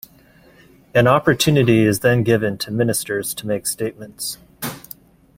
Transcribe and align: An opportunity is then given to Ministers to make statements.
An 0.95 1.05
opportunity 1.05 1.85
is 1.85 1.99
then 1.99 2.23
given 2.23 2.57
to 2.57 2.71
Ministers 2.71 3.35
to 3.35 3.45
make 3.45 3.67
statements. 3.67 4.39